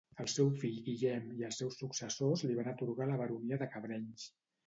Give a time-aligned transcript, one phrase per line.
[0.21, 4.27] Al seu fill Guillem i els seus successors li va atorgar la baronia de Cabrenys.